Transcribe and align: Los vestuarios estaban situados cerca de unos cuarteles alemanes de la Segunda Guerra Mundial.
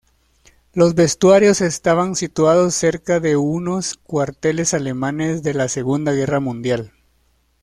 Los 0.73 0.95
vestuarios 0.95 1.61
estaban 1.61 2.15
situados 2.15 2.73
cerca 2.73 3.19
de 3.19 3.37
unos 3.37 3.99
cuarteles 4.03 4.73
alemanes 4.73 5.43
de 5.43 5.53
la 5.53 5.67
Segunda 5.69 6.11
Guerra 6.11 6.39
Mundial. 6.39 6.91